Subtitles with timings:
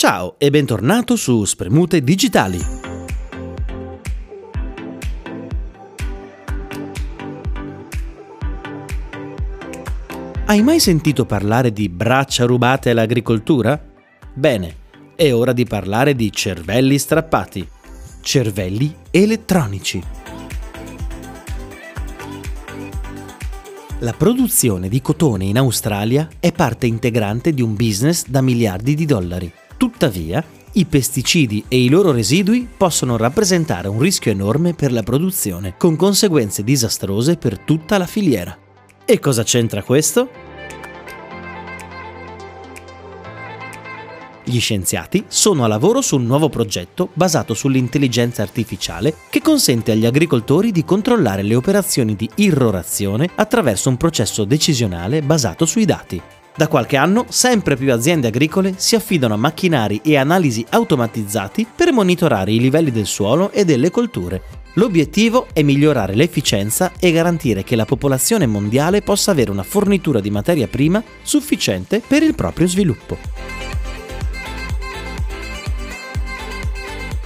[0.00, 2.58] Ciao e bentornato su Spremute Digitali.
[10.46, 13.78] Hai mai sentito parlare di braccia rubate all'agricoltura?
[14.32, 14.74] Bene,
[15.14, 17.68] è ora di parlare di cervelli strappati.
[18.22, 20.02] Cervelli elettronici.
[23.98, 29.04] La produzione di cotone in Australia è parte integrante di un business da miliardi di
[29.04, 29.52] dollari.
[29.80, 35.72] Tuttavia, i pesticidi e i loro residui possono rappresentare un rischio enorme per la produzione,
[35.78, 38.54] con conseguenze disastrose per tutta la filiera.
[39.06, 40.28] E cosa c'entra questo?
[44.44, 50.04] Gli scienziati sono a lavoro su un nuovo progetto basato sull'intelligenza artificiale che consente agli
[50.04, 56.20] agricoltori di controllare le operazioni di irrorazione attraverso un processo decisionale basato sui dati.
[56.60, 61.90] Da qualche anno sempre più aziende agricole si affidano a macchinari e analisi automatizzati per
[61.90, 64.42] monitorare i livelli del suolo e delle colture.
[64.74, 70.30] L'obiettivo è migliorare l'efficienza e garantire che la popolazione mondiale possa avere una fornitura di
[70.30, 73.16] materia prima sufficiente per il proprio sviluppo.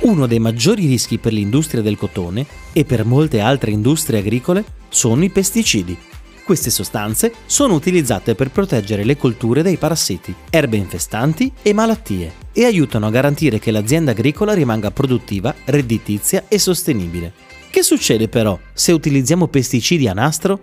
[0.00, 2.44] Uno dei maggiori rischi per l'industria del cotone
[2.74, 5.96] e per molte altre industrie agricole sono i pesticidi,
[6.44, 12.64] queste sostanze sono utilizzate per proteggere le colture dai parassiti, erbe infestanti e malattie e
[12.64, 17.32] aiutano a garantire che l'azienda agricola rimanga produttiva, redditizia e sostenibile.
[17.70, 20.60] Che succede però se utilizziamo pesticidi a nastro?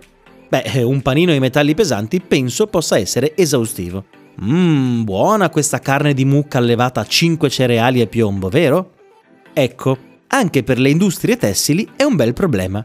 [0.48, 4.04] Beh, un panino ai metalli pesanti penso possa essere esaustivo.
[4.42, 8.92] Mmm, buona questa carne di mucca allevata a 5 cereali e piombo, vero?
[9.52, 12.84] Ecco, anche per le industrie tessili è un bel problema.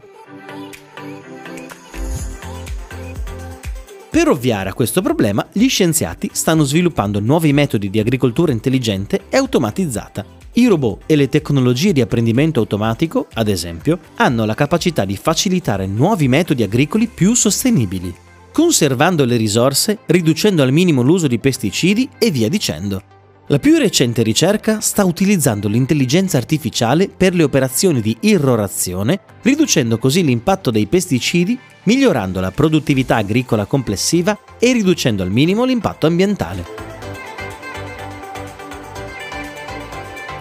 [4.16, 9.36] Per ovviare a questo problema, gli scienziati stanno sviluppando nuovi metodi di agricoltura intelligente e
[9.36, 10.24] automatizzata.
[10.54, 15.86] I robot e le tecnologie di apprendimento automatico, ad esempio, hanno la capacità di facilitare
[15.86, 18.10] nuovi metodi agricoli più sostenibili,
[18.52, 23.15] conservando le risorse, riducendo al minimo l'uso di pesticidi e via dicendo.
[23.48, 30.24] La più recente ricerca sta utilizzando l'intelligenza artificiale per le operazioni di irrorazione, riducendo così
[30.24, 36.64] l'impatto dei pesticidi, migliorando la produttività agricola complessiva e riducendo al minimo l'impatto ambientale.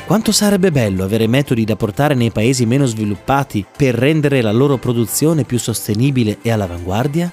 [0.08, 4.78] Quanto sarebbe bello avere metodi da portare nei paesi meno sviluppati per rendere la loro
[4.78, 7.32] produzione più sostenibile e all'avanguardia?